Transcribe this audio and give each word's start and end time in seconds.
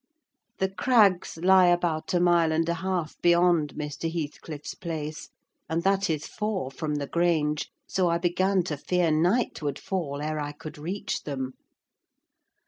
The 0.57 0.69
Crags 0.71 1.37
lie 1.37 1.67
about 1.67 2.11
a 2.15 2.19
mile 2.19 2.51
and 2.51 2.67
a 2.67 2.73
half 2.73 3.21
beyond 3.21 3.75
Mr. 3.75 4.11
Heathcliff's 4.11 4.73
place, 4.73 5.29
and 5.69 5.83
that 5.83 6.09
is 6.09 6.25
four 6.25 6.71
from 6.71 6.95
the 6.95 7.05
Grange, 7.05 7.69
so 7.85 8.09
I 8.09 8.17
began 8.17 8.63
to 8.63 8.77
fear 8.77 9.11
night 9.11 9.61
would 9.61 9.77
fall 9.77 10.19
ere 10.19 10.39
I 10.39 10.53
could 10.53 10.79
reach 10.79 11.21
them. 11.21 11.53